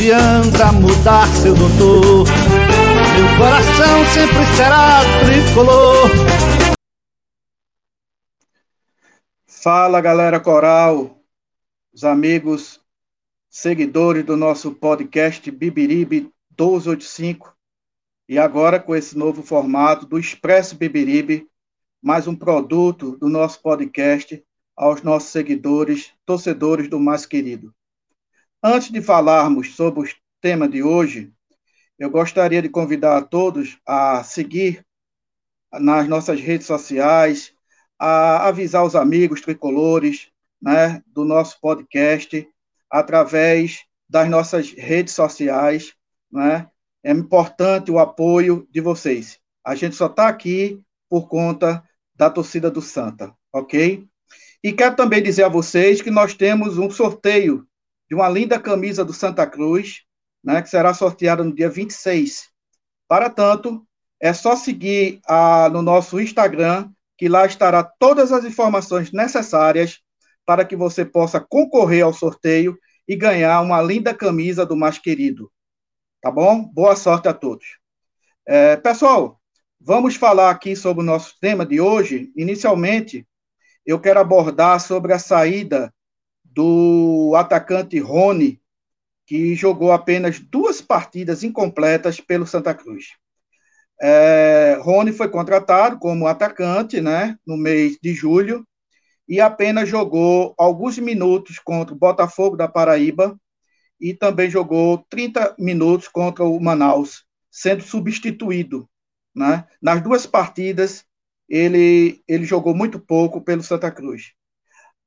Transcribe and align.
adianta 0.00 0.72
mudar 0.72 1.28
seu 1.36 1.54
doutor. 1.54 2.26
Meu 2.26 3.36
coração 3.36 4.04
sempre 4.14 4.56
será 4.56 5.00
tricolor. 5.26 6.08
Fala 9.46 10.00
galera 10.00 10.40
coral, 10.40 11.20
os 11.92 12.02
amigos, 12.02 12.80
seguidores 13.50 14.24
do 14.24 14.38
nosso 14.38 14.72
podcast 14.72 15.50
Bibiribe 15.50 16.32
1285. 16.58 17.54
E 18.26 18.38
agora 18.38 18.80
com 18.80 18.96
esse 18.96 19.18
novo 19.18 19.42
formato 19.42 20.06
do 20.06 20.18
Expresso 20.18 20.76
Bibiribe, 20.76 21.46
mais 22.00 22.26
um 22.26 22.34
produto 22.34 23.18
do 23.18 23.28
nosso 23.28 23.60
podcast 23.60 24.42
aos 24.74 25.02
nossos 25.02 25.28
seguidores, 25.28 26.10
torcedores 26.24 26.88
do 26.88 26.98
mais 26.98 27.26
querido. 27.26 27.74
Antes 28.62 28.90
de 28.90 29.00
falarmos 29.00 29.74
sobre 29.74 30.02
o 30.02 30.14
tema 30.38 30.68
de 30.68 30.82
hoje, 30.82 31.32
eu 31.98 32.10
gostaria 32.10 32.60
de 32.60 32.68
convidar 32.68 33.16
a 33.16 33.22
todos 33.22 33.78
a 33.86 34.22
seguir 34.22 34.84
nas 35.72 36.06
nossas 36.06 36.38
redes 36.38 36.66
sociais, 36.66 37.54
a 37.98 38.48
avisar 38.48 38.84
os 38.84 38.94
amigos 38.94 39.40
tricolores 39.40 40.28
né, 40.60 41.02
do 41.06 41.24
nosso 41.24 41.58
podcast 41.58 42.46
através 42.90 43.82
das 44.06 44.28
nossas 44.28 44.72
redes 44.72 45.14
sociais. 45.14 45.94
Né? 46.30 46.68
É 47.02 47.12
importante 47.12 47.90
o 47.90 47.98
apoio 47.98 48.68
de 48.70 48.82
vocês. 48.82 49.40
A 49.64 49.74
gente 49.74 49.96
só 49.96 50.04
está 50.04 50.28
aqui 50.28 50.82
por 51.08 51.28
conta 51.28 51.82
da 52.14 52.28
torcida 52.28 52.70
do 52.70 52.82
Santa, 52.82 53.34
ok? 53.54 54.06
E 54.62 54.70
quero 54.70 54.96
também 54.96 55.22
dizer 55.22 55.44
a 55.44 55.48
vocês 55.48 56.02
que 56.02 56.10
nós 56.10 56.34
temos 56.34 56.76
um 56.76 56.90
sorteio 56.90 57.66
de 58.10 58.16
uma 58.16 58.28
linda 58.28 58.58
camisa 58.58 59.04
do 59.04 59.12
Santa 59.12 59.46
Cruz, 59.46 60.02
né, 60.42 60.60
que 60.60 60.68
será 60.68 60.92
sorteada 60.92 61.44
no 61.44 61.54
dia 61.54 61.70
26. 61.70 62.48
Para 63.06 63.30
tanto, 63.30 63.86
é 64.18 64.32
só 64.32 64.56
seguir 64.56 65.20
a, 65.28 65.68
no 65.70 65.80
nosso 65.80 66.20
Instagram, 66.20 66.90
que 67.16 67.28
lá 67.28 67.46
estará 67.46 67.84
todas 67.84 68.32
as 68.32 68.44
informações 68.44 69.12
necessárias 69.12 70.00
para 70.44 70.64
que 70.64 70.74
você 70.74 71.04
possa 71.04 71.38
concorrer 71.40 72.04
ao 72.04 72.12
sorteio 72.12 72.76
e 73.06 73.14
ganhar 73.14 73.60
uma 73.60 73.80
linda 73.80 74.12
camisa 74.12 74.66
do 74.66 74.76
mais 74.76 74.98
querido. 74.98 75.50
Tá 76.20 76.30
bom? 76.30 76.64
Boa 76.64 76.96
sorte 76.96 77.28
a 77.28 77.34
todos. 77.34 77.78
É, 78.46 78.76
pessoal, 78.76 79.40
vamos 79.80 80.16
falar 80.16 80.50
aqui 80.50 80.74
sobre 80.74 81.02
o 81.02 81.06
nosso 81.06 81.34
tema 81.40 81.64
de 81.64 81.80
hoje. 81.80 82.32
Inicialmente, 82.36 83.26
eu 83.86 84.00
quero 84.00 84.18
abordar 84.18 84.80
sobre 84.80 85.12
a 85.12 85.18
saída 85.18 85.92
do 86.50 87.32
atacante 87.36 87.98
Rony, 87.98 88.60
que 89.26 89.54
jogou 89.54 89.92
apenas 89.92 90.40
duas 90.40 90.80
partidas 90.80 91.44
incompletas 91.44 92.20
pelo 92.20 92.46
Santa 92.46 92.74
Cruz. 92.74 93.10
É, 94.02 94.78
Rony 94.80 95.12
foi 95.12 95.28
contratado 95.28 95.98
como 95.98 96.26
atacante 96.26 97.00
né, 97.00 97.36
no 97.46 97.56
mês 97.56 97.98
de 98.02 98.14
julho 98.14 98.66
e 99.28 99.40
apenas 99.40 99.88
jogou 99.88 100.54
alguns 100.58 100.98
minutos 100.98 101.58
contra 101.58 101.94
o 101.94 101.98
Botafogo 101.98 102.56
da 102.56 102.66
Paraíba 102.66 103.38
e 104.00 104.14
também 104.14 104.50
jogou 104.50 105.04
30 105.10 105.54
minutos 105.58 106.08
contra 106.08 106.42
o 106.44 106.58
Manaus, 106.58 107.24
sendo 107.50 107.82
substituído. 107.82 108.88
Né? 109.34 109.64
Nas 109.80 110.02
duas 110.02 110.26
partidas, 110.26 111.04
ele, 111.48 112.22
ele 112.26 112.44
jogou 112.44 112.74
muito 112.74 112.98
pouco 112.98 113.40
pelo 113.40 113.62
Santa 113.62 113.90
Cruz. 113.90 114.32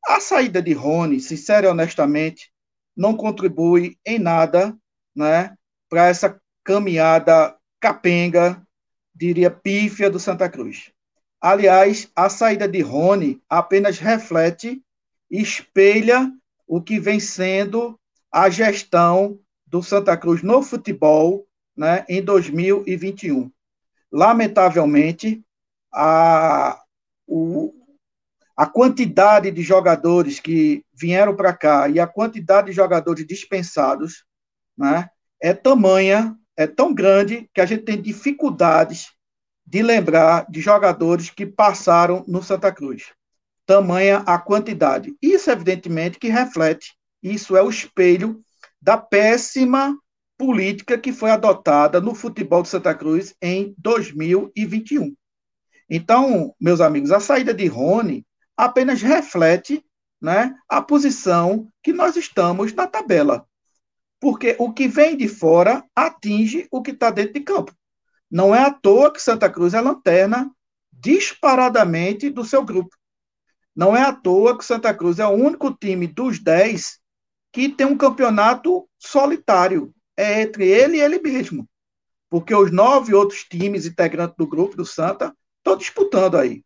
A 0.06 0.20
saída 0.20 0.62
de 0.62 0.74
Rony, 0.74 1.20
sincero 1.20 1.68
e 1.68 1.70
honestamente, 1.70 2.52
não 2.96 3.16
contribui 3.16 3.98
em 4.06 4.20
nada 4.20 4.78
né, 5.16 5.56
para 5.90 6.08
essa 6.08 6.40
caminhada 6.64 7.56
capenga, 7.80 8.62
diria 9.14 9.50
pífia 9.50 10.10
do 10.10 10.20
Santa 10.20 10.50
Cruz. 10.50 10.92
Aliás, 11.40 12.10
a 12.16 12.30
saída 12.30 12.68
de 12.68 12.82
Rony 12.82 13.42
apenas 13.50 14.00
reflete 14.00 14.82
espelha 15.30 16.32
o 16.68 16.82
que 16.82 17.00
vem 17.00 17.20
sendo 17.20 18.00
a 18.32 18.50
gestão 18.50 19.40
do 19.66 19.82
Santa 19.84 20.16
Cruz 20.16 20.42
no 20.42 20.62
futebol 20.62 21.46
né, 21.76 22.06
em 22.08 22.22
2021. 22.24 23.52
Lamentavelmente, 24.12 25.44
a, 25.92 26.82
o, 27.28 27.74
a 28.56 28.66
quantidade 28.66 29.50
de 29.52 29.62
jogadores 29.62 30.40
que 30.40 30.84
vieram 30.94 31.36
para 31.36 31.54
cá 31.54 31.90
e 31.90 32.00
a 32.00 32.08
quantidade 32.08 32.68
de 32.68 32.74
jogadores 32.74 33.26
dispensados 33.26 34.26
né, 34.78 35.10
é 35.42 35.54
tamanha, 35.54 36.36
é 36.56 36.68
tão 36.68 36.94
grande 36.94 37.50
que 37.54 37.62
a 37.62 37.66
gente 37.66 37.84
tem 37.84 38.00
dificuldades 38.00 39.12
de 39.66 39.82
lembrar 39.82 40.46
de 40.50 40.62
jogadores 40.62 41.30
que 41.30 41.46
passaram 41.46 42.24
no 42.28 42.44
Santa 42.44 42.72
Cruz. 42.72 43.12
Tamanha 43.66 44.18
a 44.20 44.38
quantidade. 44.38 45.16
Isso, 45.22 45.50
evidentemente, 45.50 46.20
que 46.20 46.28
reflete, 46.28 46.94
isso 47.24 47.56
é 47.56 47.64
o 47.64 47.70
espelho 47.70 48.42
da 48.82 48.98
péssima 48.98 49.98
política 50.38 50.98
que 50.98 51.14
foi 51.14 51.32
adotada 51.32 52.02
no 52.02 52.14
futebol 52.14 52.62
de 52.62 52.70
Santa 52.70 52.94
Cruz 52.94 53.34
em 53.42 53.74
2021. 53.78 55.16
Então, 55.90 56.54
meus 56.60 56.82
amigos, 56.82 57.12
a 57.12 57.20
saída 57.20 57.54
de 57.54 57.66
Rony 57.68 58.26
apenas 58.58 59.02
reflete 59.02 59.86
né, 60.22 60.56
a 60.70 60.82
posição 60.82 61.70
que 61.82 61.92
nós 61.92 62.16
estamos 62.16 62.74
na 62.74 62.88
tabela. 62.88 63.46
Porque 64.20 64.56
o 64.58 64.72
que 64.72 64.88
vem 64.88 65.18
de 65.18 65.28
fora 65.28 65.84
atinge 65.96 66.68
o 66.72 66.82
que 66.82 66.92
está 66.92 67.12
dentro 67.12 67.34
de 67.34 67.42
campo. 67.42 67.76
Não 68.32 68.56
é 68.56 68.62
à 68.62 68.72
toa 68.72 69.12
que 69.12 69.22
Santa 69.22 69.50
Cruz 69.50 69.74
é 69.74 69.82
lanterna 69.82 70.50
disparadamente 70.92 72.30
do 72.30 72.46
seu 72.46 72.64
grupo. 72.64 72.96
Não 73.76 73.96
é 73.96 74.02
à 74.02 74.14
toa 74.14 74.58
que 74.58 74.64
Santa 74.64 74.94
Cruz 74.94 75.20
é 75.20 75.26
o 75.26 75.32
único 75.32 75.74
time 75.74 76.08
dos 76.08 76.40
10 76.40 77.00
que 77.52 77.70
tem 77.70 77.86
um 77.86 77.98
campeonato 77.98 78.88
solitário. 78.98 79.94
É 80.16 80.42
entre 80.42 80.68
ele 80.68 80.98
e 80.98 81.02
ele 81.02 81.20
mesmo. 81.20 81.68
Porque 82.30 82.56
os 82.56 82.72
nove 82.72 83.14
outros 83.14 83.44
times 83.44 83.86
integrantes 83.86 84.36
do 84.38 84.48
grupo 84.48 84.76
do 84.76 84.86
Santa 84.86 85.36
estão 85.58 85.78
disputando 85.78 86.38
aí, 86.38 86.64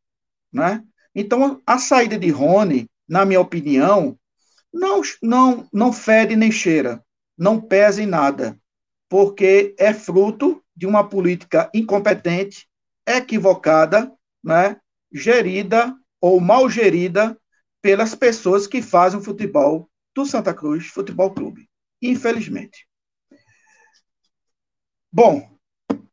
né? 0.52 0.84
Então, 1.20 1.60
a 1.66 1.80
saída 1.80 2.16
de 2.16 2.30
Rony, 2.30 2.88
na 3.10 3.26
minha 3.26 3.42
opinião, 3.42 4.16
não, 4.72 5.02
não, 5.20 5.68
não 5.74 5.92
fede 5.92 6.36
nem 6.36 6.52
cheira, 6.52 7.04
não 7.36 7.60
pesa 7.60 8.04
em 8.04 8.06
nada, 8.06 8.56
porque 9.10 9.74
é 9.80 9.92
fruto 9.96 10.64
de 10.76 10.86
uma 10.86 11.10
política 11.10 11.72
incompetente, 11.74 12.70
equivocada, 13.04 14.14
né, 14.44 14.80
gerida 15.12 15.92
ou 16.22 16.40
mal 16.40 16.70
gerida 16.70 17.36
pelas 17.82 18.14
pessoas 18.14 18.68
que 18.68 18.80
fazem 18.80 19.20
o 19.20 19.24
futebol 19.24 19.90
do 20.14 20.24
Santa 20.24 20.54
Cruz 20.54 20.86
Futebol 20.86 21.34
Clube, 21.34 21.68
infelizmente. 22.00 22.88
Bom, 25.12 25.50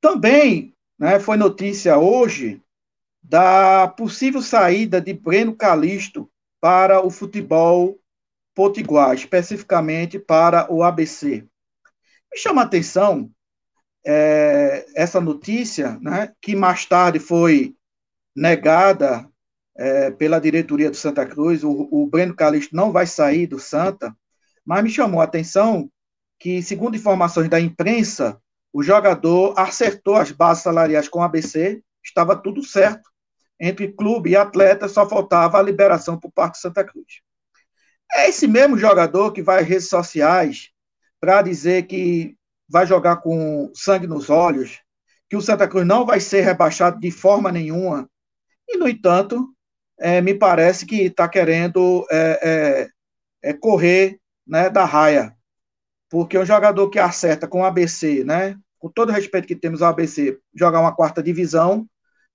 também 0.01 0.75
né, 0.99 1.21
foi 1.21 1.37
notícia 1.37 1.99
hoje 1.99 2.64
da 3.25 3.89
possível 3.89 4.43
saída 4.43 5.01
de 5.01 5.15
Breno 5.15 5.57
Calixto 5.57 6.31
para 6.61 7.01
o 7.01 7.11
futebol 7.11 7.99
potiguar, 8.55 9.15
especificamente 9.15 10.19
para 10.19 10.71
o 10.71 10.83
ABC. 10.83 11.47
Me 12.31 12.39
chama 12.39 12.63
a 12.63 12.65
atenção 12.67 13.31
é, 14.07 14.85
essa 14.95 15.21
notícia, 15.21 15.99
né, 16.03 16.33
que 16.41 16.55
mais 16.55 16.85
tarde 16.85 17.19
foi 17.19 17.75
negada 18.37 19.27
é, 19.77 20.11
pela 20.11 20.39
diretoria 20.39 20.91
do 20.91 20.97
Santa 20.97 21.25
Cruz, 21.25 21.65
o, 21.65 21.89
o 21.91 22.07
Breno 22.07 22.35
Calixto 22.35 22.77
não 22.77 22.93
vai 22.93 23.07
sair 23.07 23.47
do 23.47 23.59
Santa, 23.59 24.15
mas 24.65 24.85
me 24.85 24.91
chamou 24.91 25.21
a 25.21 25.25
atenção 25.25 25.91
que, 26.39 26.63
segundo 26.63 26.97
informações 26.97 27.49
da 27.49 27.59
imprensa, 27.59 28.39
o 28.73 28.83
jogador 28.83 29.55
acertou 29.57 30.17
as 30.17 30.31
bases 30.31 30.63
salariais 30.63 31.09
com 31.09 31.21
o 31.21 31.23
ABC, 31.23 31.83
estava 32.05 32.37
tudo 32.37 32.63
certo, 32.63 33.14
entre 33.61 33.89
clube 33.89 34.31
e 34.31 34.37
atleta, 34.37 34.89
só 34.89 35.09
faltava 35.09 35.59
a 35.59 35.63
liberação 35.63 36.19
por 36.19 36.31
parte 36.31 36.55
de 36.55 36.61
Santa 36.61 36.85
Cruz. 36.85 37.21
É 38.13 38.29
esse 38.29 38.47
mesmo 38.47 38.77
jogador 38.77 39.33
que 39.33 39.43
vai 39.43 39.63
às 39.63 39.69
redes 39.69 39.89
sociais 39.89 40.71
para 41.21 41.43
dizer 41.43 41.87
que 41.87 42.37
vai 42.69 42.87
jogar 42.87 43.17
com 43.17 43.71
sangue 43.75 44.07
nos 44.07 44.31
olhos, 44.31 44.81
que 45.29 45.37
o 45.37 45.41
Santa 45.41 45.67
Cruz 45.67 45.87
não 45.87 46.05
vai 46.05 46.21
ser 46.21 46.43
rebaixado 46.43 47.01
de 47.01 47.11
forma 47.11 47.51
nenhuma. 47.51 48.09
E, 48.69 48.77
no 48.77 48.89
entanto, 48.89 49.55
é, 49.99 50.21
me 50.21 50.35
parece 50.35 50.87
que 50.87 51.03
está 51.03 51.29
querendo 51.29 52.07
é, 52.11 52.89
é, 53.43 53.51
é, 53.51 53.53
correr 53.53 54.19
né, 54.47 54.69
da 54.69 54.85
raia. 54.85 55.35
Porque 56.09 56.39
um 56.39 56.45
jogador 56.45 56.89
que 56.91 56.99
acerta 56.99 57.49
com 57.49 57.61
o 57.61 57.65
ABC, 57.65 58.25
né, 58.25 58.57
com 58.79 58.89
todo 58.89 59.09
o 59.09 59.13
respeito 59.13 59.49
que 59.49 59.57
temos 59.57 59.83
ao 59.83 59.91
ABC, 59.91 60.39
jogar 60.55 60.81
uma 60.81 60.95
quarta 60.95 61.23
divisão, 61.23 61.87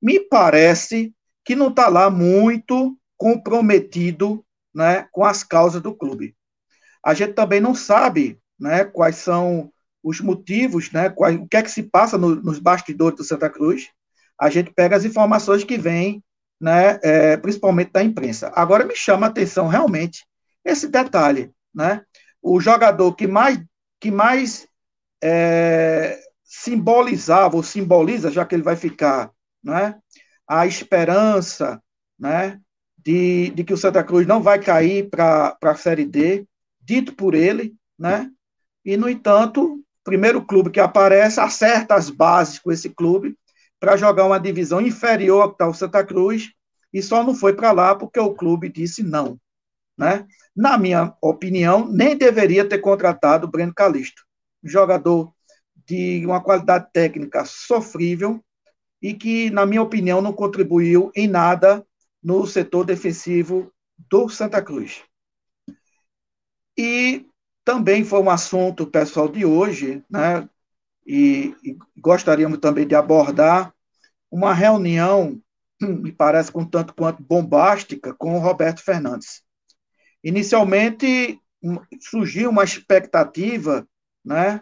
me 0.01 0.19
parece 0.19 1.13
que 1.43 1.55
não 1.55 1.69
está 1.69 1.87
lá 1.87 2.09
muito 2.09 2.97
comprometido 3.17 4.43
né, 4.73 5.07
com 5.11 5.25
as 5.25 5.43
causas 5.43 5.81
do 5.81 5.93
clube. 5.93 6.35
A 7.03 7.13
gente 7.13 7.33
também 7.33 7.59
não 7.59 7.73
sabe 7.73 8.39
né, 8.59 8.85
quais 8.85 9.17
são 9.17 9.71
os 10.03 10.21
motivos, 10.21 10.91
né, 10.91 11.09
quais, 11.09 11.37
o 11.37 11.47
que 11.47 11.57
é 11.57 11.63
que 11.63 11.71
se 11.71 11.83
passa 11.83 12.17
no, 12.17 12.35
nos 12.35 12.59
bastidores 12.59 13.17
do 13.17 13.23
Santa 13.23 13.49
Cruz, 13.49 13.89
a 14.39 14.49
gente 14.49 14.71
pega 14.71 14.95
as 14.95 15.03
informações 15.03 15.63
que 15.63 15.77
vêm, 15.77 16.23
né, 16.59 16.99
é, 17.03 17.37
principalmente 17.37 17.91
da 17.91 18.03
imprensa. 18.03 18.51
Agora 18.55 18.85
me 18.85 18.95
chama 18.95 19.27
a 19.27 19.29
atenção 19.29 19.67
realmente 19.67 20.25
esse 20.63 20.87
detalhe, 20.87 21.51
né? 21.73 22.03
O 22.41 22.59
jogador 22.59 23.13
que 23.15 23.27
mais, 23.27 23.59
que 23.99 24.11
mais 24.11 24.67
é, 25.21 26.17
simbolizava 26.43 27.55
ou 27.55 27.63
simboliza, 27.63 28.31
já 28.31 28.45
que 28.45 28.55
ele 28.55 28.63
vai 28.63 28.75
ficar, 28.75 29.31
né, 29.63 29.99
a 30.47 30.65
esperança, 30.65 31.81
né, 32.17 32.59
de, 32.97 33.49
de 33.51 33.63
que 33.63 33.73
o 33.73 33.77
Santa 33.77 34.03
Cruz 34.03 34.27
não 34.27 34.41
vai 34.41 34.59
cair 34.59 35.09
para 35.09 35.57
a 35.61 35.75
Série 35.75 36.05
D, 36.05 36.45
dito 36.81 37.15
por 37.15 37.33
ele, 37.33 37.75
né? 37.97 38.29
E, 38.83 38.97
no 38.97 39.09
entanto, 39.09 39.83
primeiro 40.03 40.43
clube 40.43 40.71
que 40.71 40.79
aparece 40.79 41.39
acerta 41.39 41.95
as 41.95 42.09
bases 42.09 42.59
com 42.59 42.71
esse 42.71 42.89
clube 42.89 43.37
para 43.79 43.95
jogar 43.95 44.25
uma 44.25 44.39
divisão 44.39 44.81
inferior 44.81 45.55
ao 45.59 45.73
Santa 45.73 46.03
Cruz 46.03 46.51
e 46.91 47.01
só 47.01 47.23
não 47.23 47.35
foi 47.35 47.53
para 47.53 47.71
lá 47.71 47.95
porque 47.95 48.19
o 48.19 48.33
clube 48.33 48.69
disse 48.69 49.03
não. 49.03 49.39
Né? 49.97 50.25
Na 50.55 50.77
minha 50.77 51.13
opinião, 51.21 51.87
nem 51.87 52.17
deveria 52.17 52.67
ter 52.67 52.79
contratado 52.79 53.45
o 53.45 53.49
Breno 53.51 53.73
Calisto, 53.73 54.23
jogador 54.63 55.33
de 55.85 56.25
uma 56.25 56.41
qualidade 56.41 56.87
técnica 56.91 57.45
sofrível 57.45 58.43
e 59.01 59.13
que, 59.13 59.49
na 59.49 59.65
minha 59.65 59.81
opinião, 59.81 60.21
não 60.21 60.33
contribuiu 60.33 61.11
em 61.15 61.27
nada 61.27 61.85
no 62.21 62.45
setor 62.45 62.85
defensivo 62.85 63.71
do 64.09 64.29
Santa 64.29 64.61
Cruz. 64.61 65.03
E 66.77 67.25
também 67.63 68.03
foi 68.03 68.19
um 68.21 68.29
assunto 68.29 68.87
pessoal 68.87 69.27
de 69.27 69.45
hoje, 69.45 70.03
né? 70.09 70.47
E, 71.05 71.55
e 71.63 71.77
gostaríamos 71.97 72.59
também 72.59 72.87
de 72.87 72.95
abordar 72.95 73.73
uma 74.29 74.53
reunião, 74.53 75.41
me 75.81 76.11
parece 76.11 76.51
com 76.51 76.65
tanto 76.65 76.93
quanto 76.93 77.23
bombástica, 77.23 78.13
com 78.13 78.35
o 78.35 78.39
Roberto 78.39 78.83
Fernandes. 78.83 79.41
Inicialmente 80.23 81.39
surgiu 81.99 82.49
uma 82.49 82.63
expectativa, 82.63 83.87
né? 84.23 84.61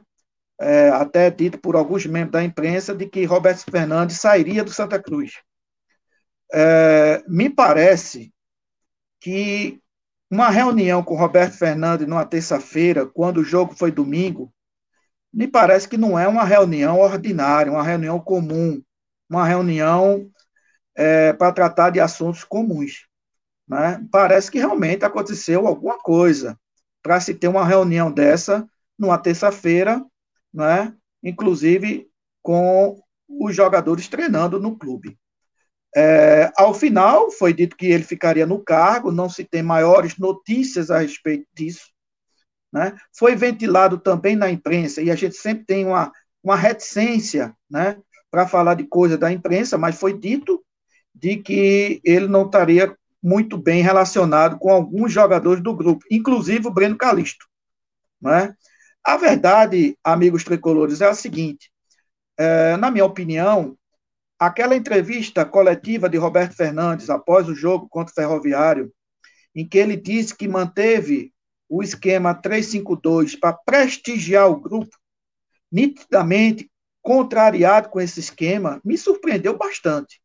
É, 0.60 0.90
até 0.90 1.30
dito 1.30 1.60
por 1.60 1.76
alguns 1.76 2.06
membros 2.06 2.32
da 2.32 2.44
imprensa, 2.44 2.96
de 2.96 3.08
que 3.08 3.26
Roberto 3.26 3.70
Fernandes 3.70 4.20
sairia 4.20 4.64
do 4.64 4.72
Santa 4.72 5.02
Cruz. 5.02 5.34
É, 6.52 7.24
me 7.28 7.50
parece 7.50 8.34
que 9.20 9.80
uma 10.30 10.50
reunião 10.50 11.04
com 11.04 11.16
Roberto 11.16 11.54
Fernandes 11.54 12.08
numa 12.08 12.26
terça-feira, 12.26 13.06
quando 13.06 13.38
o 13.38 13.44
jogo 13.44 13.76
foi 13.76 13.92
domingo, 13.92 14.52
me 15.34 15.48
parece 15.48 15.88
que 15.88 15.98
não 15.98 16.18
é 16.18 16.28
uma 16.28 16.44
reunião 16.44 17.00
ordinária, 17.00 17.72
uma 17.72 17.84
reunião 17.84 18.20
comum, 18.20 18.82
uma 19.30 19.46
reunião 19.46 20.30
é, 20.96 21.34
para 21.34 21.52
tratar 21.52 21.92
de 21.92 22.00
assuntos 22.00 22.44
comuns. 22.44 23.08
Né? 23.68 24.04
Parece 24.12 24.50
que 24.50 24.58
realmente 24.60 25.06
aconteceu 25.06 25.68
alguma 25.68 25.98
coisa 26.00 26.58
para 27.02 27.20
se 27.20 27.34
ter 27.34 27.48
uma 27.48 27.66
reunião 27.66 28.12
dessa 28.12 28.68
numa 28.98 29.18
terça-feira, 29.18 30.04
né? 30.54 30.94
inclusive 31.24 32.08
com 32.42 33.00
os 33.28 33.56
jogadores 33.56 34.08
treinando 34.08 34.60
no 34.60 34.78
clube. 34.78 35.18
É, 35.96 36.52
ao 36.56 36.74
final, 36.74 37.32
foi 37.32 37.54
dito 37.54 37.76
que 37.76 37.88
ele 37.88 38.04
ficaria 38.04 38.46
no 38.46 38.64
cargo, 38.64 39.12
não 39.12 39.30
se 39.30 39.44
tem 39.44 39.64
maiores 39.64 40.18
notícias 40.18 40.92
a 40.92 41.00
respeito 41.00 41.48
disso. 41.54 41.88
Né? 42.72 42.96
Foi 43.18 43.36
ventilado 43.36 43.98
também 43.98 44.36
na 44.36 44.50
imprensa, 44.50 45.02
e 45.02 45.10
a 45.10 45.16
gente 45.16 45.36
sempre 45.36 45.66
tem 45.66 45.86
uma, 45.86 46.12
uma 46.44 46.56
reticência 46.56 47.56
né, 47.70 47.98
para 48.30 48.48
falar 48.48 48.76
de 48.76 48.86
coisa 48.86 49.18
da 49.18 49.32
imprensa, 49.32 49.78
mas 49.78 50.00
foi 50.00 50.18
dito 50.18 50.64
de 51.14 51.38
que 51.38 52.00
ele 52.04 52.28
não 52.28 52.46
estaria 52.46 52.96
muito 53.24 53.58
bem 53.58 53.82
relacionado 53.82 54.58
com 54.60 54.70
alguns 54.70 55.12
jogadores 55.12 55.64
do 55.64 55.76
grupo, 55.76 56.06
inclusive 56.12 56.68
o 56.68 56.74
Breno 56.74 56.98
Calisto. 56.98 57.46
Né? 58.22 58.54
A 59.08 59.16
verdade, 59.16 59.98
amigos 60.04 60.44
tricolores, 60.44 61.00
é 61.00 61.08
a 61.08 61.14
seguinte: 61.14 61.72
é, 62.38 62.76
na 62.76 62.92
minha 62.92 63.06
opinião, 63.06 63.78
aquela 64.38 64.76
entrevista 64.76 65.46
coletiva 65.46 66.10
de 66.10 66.18
Roberto 66.18 66.58
Fernandes 66.58 67.10
após 67.10 67.48
o 67.48 67.56
jogo 67.56 67.88
contra 67.88 68.12
o 68.12 68.14
Ferroviário, 68.14 68.92
em 69.56 69.66
que 69.66 69.78
ele 69.78 69.96
disse 69.96 70.36
que 70.36 70.46
manteve 70.46 71.32
o 71.70 71.82
esquema 71.82 72.36
352 72.36 73.38
para 73.38 73.54
prestigiar 73.54 74.50
o 74.50 74.60
grupo, 74.60 74.98
nitidamente 75.72 76.70
contrariado 77.02 77.88
com 77.88 78.02
esse 78.02 78.20
esquema, 78.20 78.82
me 78.84 78.98
surpreendeu 78.98 79.58
bastante. 79.58 80.20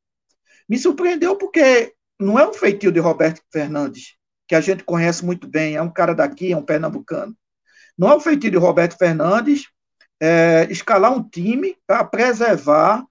Me 0.68 0.76
surpreendeu 0.76 1.36
porque 1.36 1.94
não 2.18 2.36
é 2.36 2.48
um 2.48 2.52
feitio 2.52 2.90
de 2.90 2.98
Roberto 2.98 3.42
Fernandes, 3.52 4.16
que 4.48 4.56
a 4.56 4.60
gente 4.60 4.82
conhece 4.82 5.24
muito 5.24 5.46
bem, 5.46 5.76
é 5.76 5.82
um 5.82 5.92
cara 5.92 6.16
daqui, 6.16 6.50
é 6.50 6.56
um 6.56 6.64
pernambucano. 6.64 7.36
Não 7.96 8.10
é 8.10 8.16
um 8.16 8.20
feitio 8.20 8.50
de 8.50 8.56
Roberto 8.56 8.96
Fernandes 8.96 9.68
é, 10.20 10.66
escalar 10.70 11.12
um 11.12 11.22
time 11.22 11.76
para 11.86 12.04
preservar 12.04 13.04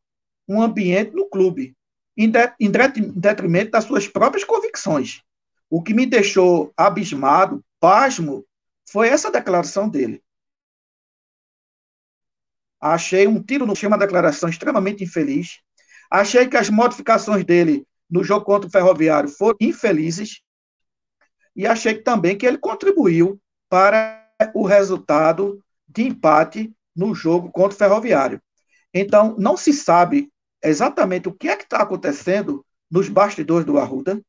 um 0.47 0.61
ambiente 0.61 1.11
no 1.13 1.29
clube, 1.29 1.75
em, 2.17 2.29
de, 2.29 2.53
em 2.59 2.71
detrimento 3.15 3.71
das 3.71 3.85
suas 3.85 4.07
próprias 4.07 4.43
convicções. 4.43 5.21
O 5.69 5.81
que 5.81 5.93
me 5.93 6.05
deixou 6.05 6.73
abismado, 6.75 7.63
pasmo, 7.79 8.45
foi 8.89 9.07
essa 9.07 9.31
declaração 9.31 9.89
dele. 9.89 10.21
Achei 12.79 13.27
um 13.27 13.41
tiro 13.41 13.65
no 13.65 13.75
chão, 13.75 13.89
uma 13.89 13.97
declaração 13.97 14.49
extremamente 14.49 15.03
infeliz. 15.03 15.59
Achei 16.09 16.47
que 16.47 16.57
as 16.57 16.69
modificações 16.69 17.45
dele 17.45 17.85
no 18.09 18.23
jogo 18.23 18.43
contra 18.43 18.67
o 18.67 18.71
Ferroviário 18.71 19.29
foram 19.29 19.57
infelizes. 19.61 20.41
E 21.55 21.67
achei 21.67 22.01
também 22.01 22.37
que 22.37 22.45
ele 22.45 22.57
contribuiu 22.57 23.39
para 23.69 24.20
o 24.53 24.65
resultado 24.65 25.61
de 25.87 26.03
empate 26.03 26.73
no 26.95 27.13
jogo 27.13 27.51
contra 27.51 27.75
o 27.75 27.77
Ferroviário. 27.77 28.41
Então, 28.93 29.35
não 29.37 29.57
se 29.57 29.73
sabe 29.73 30.31
exatamente 30.63 31.27
o 31.27 31.33
que 31.33 31.49
é 31.49 31.55
que 31.55 31.63
está 31.63 31.81
acontecendo 31.81 32.65
nos 32.89 33.09
bastidores 33.09 33.65
do 33.65 33.77
Arruda. 33.77 34.21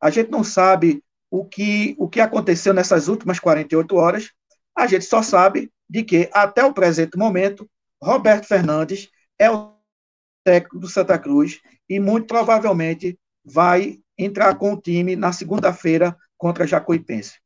A 0.00 0.10
gente 0.10 0.30
não 0.30 0.44
sabe 0.44 1.02
o 1.30 1.44
que, 1.44 1.94
o 1.98 2.08
que 2.08 2.20
aconteceu 2.20 2.72
nessas 2.72 3.08
últimas 3.08 3.40
48 3.40 3.96
horas. 3.96 4.30
A 4.74 4.86
gente 4.86 5.04
só 5.04 5.22
sabe 5.22 5.70
de 5.88 6.02
que, 6.02 6.30
até 6.32 6.64
o 6.64 6.72
presente 6.72 7.18
momento, 7.18 7.68
Roberto 8.02 8.46
Fernandes 8.46 9.08
é 9.38 9.50
o 9.50 9.74
técnico 10.44 10.78
do 10.78 10.88
Santa 10.88 11.18
Cruz 11.18 11.60
e 11.88 11.98
muito 11.98 12.26
provavelmente 12.26 13.18
vai 13.44 13.98
entrar 14.16 14.54
com 14.56 14.74
o 14.74 14.80
time 14.80 15.16
na 15.16 15.32
segunda-feira 15.32 16.16
contra 16.36 16.64
a 16.64 16.66
Jacuipense. 16.66 17.38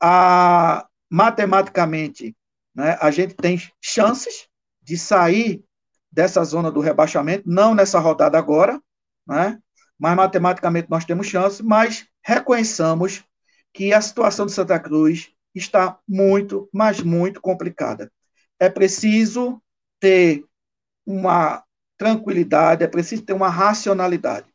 A, 0.00 0.86
matematicamente, 1.10 2.36
né, 2.74 2.96
a 3.00 3.10
gente 3.10 3.34
tem 3.34 3.60
chances 3.80 4.48
de 4.82 4.96
sair 4.96 5.64
dessa 6.10 6.42
zona 6.44 6.70
do 6.70 6.80
rebaixamento, 6.80 7.44
não 7.46 7.74
nessa 7.74 7.98
rodada 7.98 8.38
agora, 8.38 8.80
né? 9.26 9.58
mas 9.98 10.16
matematicamente 10.16 10.88
nós 10.88 11.04
temos 11.04 11.26
chance, 11.26 11.62
mas 11.62 12.06
reconheçamos 12.24 13.24
que 13.72 13.92
a 13.92 14.00
situação 14.00 14.46
de 14.46 14.52
Santa 14.52 14.78
Cruz 14.78 15.30
está 15.54 15.98
muito, 16.06 16.68
mas 16.72 17.00
muito 17.00 17.40
complicada. 17.40 18.10
É 18.58 18.68
preciso 18.68 19.60
ter 20.00 20.44
uma 21.04 21.62
tranquilidade, 21.96 22.84
é 22.84 22.86
preciso 22.86 23.22
ter 23.22 23.32
uma 23.32 23.48
racionalidade. 23.48 24.46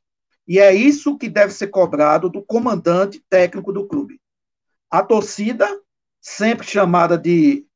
E 0.48 0.60
é 0.60 0.74
isso 0.74 1.18
que 1.18 1.30
deve 1.30 1.54
ser 1.54 1.68
cobrado 1.68 2.30
do 2.30 2.44
comandante 2.44 3.24
técnico 3.30 3.72
do 3.72 3.88
clube. 3.88 4.20
A 4.90 5.02
torcida, 5.02 5.68
sempre 6.24 6.66
chamada 6.66 7.18
de, 7.18 7.68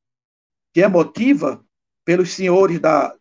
de 0.73 0.81
emotiva 0.81 1.63
pelos 2.05 2.33
senhores 2.33 2.79
da, 2.79 3.13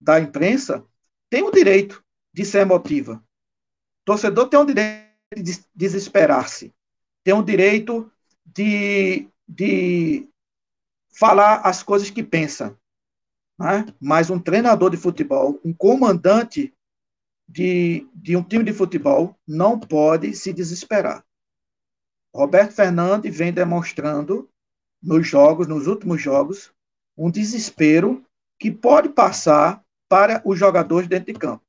da 0.00 0.18
imprensa 0.18 0.82
tem 1.28 1.42
o 1.42 1.52
direito 1.52 2.02
de 2.32 2.44
ser 2.46 2.60
emotiva. 2.60 3.16
O 3.16 4.04
torcedor 4.06 4.48
tem 4.48 4.58
o 4.58 4.64
direito 4.64 5.04
de 5.36 5.62
desesperar-se, 5.74 6.74
tem 7.22 7.34
o 7.34 7.42
direito 7.42 8.10
de, 8.46 9.28
de 9.46 10.26
falar 11.12 11.60
as 11.60 11.82
coisas 11.82 12.08
que 12.10 12.22
pensa. 12.22 12.76
Né? 13.58 13.84
Mas 14.00 14.30
um 14.30 14.38
treinador 14.38 14.90
de 14.90 14.96
futebol, 14.96 15.60
um 15.62 15.72
comandante 15.74 16.74
de, 17.46 18.08
de 18.14 18.36
um 18.36 18.42
time 18.42 18.64
de 18.64 18.72
futebol, 18.72 19.36
não 19.46 19.78
pode 19.78 20.34
se 20.34 20.50
desesperar. 20.50 21.24
Roberto 22.34 22.72
Fernandes 22.72 23.36
vem 23.36 23.52
demonstrando 23.52 24.48
nos 25.02 25.26
jogos, 25.26 25.66
nos 25.66 25.86
últimos 25.86 26.20
jogos, 26.20 26.72
um 27.16 27.30
desespero 27.30 28.24
que 28.58 28.70
pode 28.70 29.08
passar 29.08 29.82
para 30.08 30.42
os 30.44 30.58
jogadores 30.58 31.08
dentro 31.08 31.32
de 31.32 31.38
campo. 31.38 31.64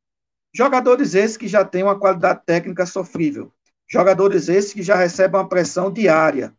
Jogadores 0.54 1.16
esses 1.16 1.38
que 1.38 1.48
já 1.48 1.64
têm 1.64 1.84
uma 1.84 1.98
qualidade 1.98 2.42
técnica 2.46 2.86
sofrível. 2.86 3.52
Jogadores 3.88 4.50
esses 4.50 4.74
que 4.74 4.82
já 4.82 4.96
recebem 4.96 5.40
uma 5.40 5.48
pressão 5.48 5.92
diária. 5.92 6.54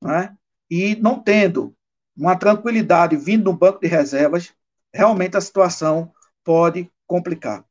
Né? 0.00 0.36
E 0.70 0.96
não 0.96 1.20
tendo 1.20 1.74
uma 2.16 2.36
tranquilidade 2.36 3.16
vindo 3.16 3.44
do 3.44 3.52
banco 3.52 3.80
de 3.80 3.88
reservas, 3.88 4.54
realmente 4.92 5.36
a 5.36 5.40
situação 5.40 6.12
pode 6.44 6.90
complicar. 7.06 7.64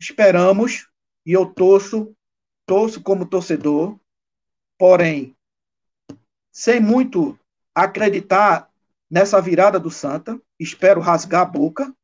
Esperamos, 0.00 0.88
e 1.26 1.32
eu 1.32 1.46
torço, 1.46 2.14
torço 2.64 3.02
como 3.02 3.26
torcedor, 3.26 3.98
porém, 4.78 5.36
sem 6.52 6.80
muito 6.80 7.38
acreditar 7.74 8.70
nessa 9.10 9.40
virada 9.40 9.78
do 9.78 9.90
Santa, 9.90 10.40
espero 10.58 11.00
rasgar 11.00 11.42
a 11.42 11.44
boca, 11.44 11.94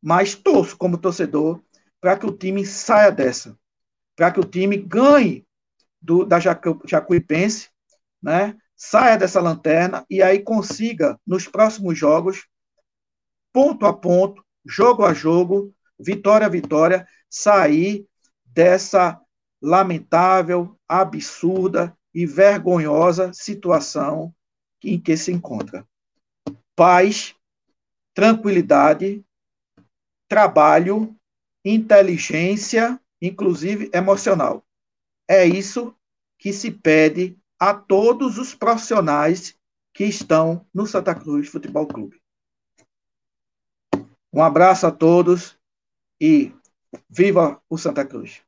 mas 0.00 0.34
torço 0.34 0.76
como 0.76 0.98
torcedor 0.98 1.60
para 2.00 2.16
que 2.16 2.26
o 2.26 2.32
time 2.32 2.64
saia 2.64 3.10
dessa, 3.10 3.58
para 4.14 4.30
que 4.30 4.38
o 4.38 4.44
time 4.44 4.76
ganhe 4.76 5.44
do, 6.00 6.24
da 6.24 6.38
Jacu, 6.38 6.80
Jacuipense, 6.84 7.70
né? 8.22 8.56
saia 8.76 9.18
dessa 9.18 9.40
lanterna 9.40 10.06
e 10.08 10.22
aí 10.22 10.38
consiga, 10.38 11.18
nos 11.26 11.48
próximos 11.48 11.98
jogos, 11.98 12.46
ponto 13.52 13.86
a 13.86 13.92
ponto, 13.92 14.44
jogo 14.64 15.04
a 15.04 15.12
jogo, 15.12 15.74
vitória 15.98 16.46
a 16.46 16.50
vitória, 16.50 17.06
sair 17.28 18.06
dessa 18.44 19.20
lamentável, 19.60 20.78
absurda 20.86 21.97
e 22.14 22.26
vergonhosa 22.26 23.32
situação 23.32 24.34
em 24.82 25.00
que 25.00 25.16
se 25.16 25.32
encontra. 25.32 25.86
Paz, 26.74 27.34
tranquilidade, 28.14 29.24
trabalho, 30.28 31.16
inteligência, 31.64 33.00
inclusive 33.20 33.90
emocional. 33.92 34.64
É 35.26 35.44
isso 35.44 35.94
que 36.38 36.52
se 36.52 36.70
pede 36.70 37.36
a 37.58 37.74
todos 37.74 38.38
os 38.38 38.54
profissionais 38.54 39.56
que 39.92 40.04
estão 40.04 40.64
no 40.72 40.86
Santa 40.86 41.14
Cruz 41.14 41.48
Futebol 41.48 41.86
Clube. 41.86 42.20
Um 44.32 44.42
abraço 44.42 44.86
a 44.86 44.92
todos 44.92 45.58
e 46.20 46.52
viva 47.08 47.60
o 47.68 47.76
Santa 47.76 48.04
Cruz! 48.04 48.42